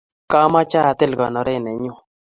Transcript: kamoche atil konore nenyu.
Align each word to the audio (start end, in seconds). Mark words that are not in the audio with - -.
kamoche 0.31 0.79
atil 0.91 1.11
konore 1.19 1.55
nenyu. 1.63 1.93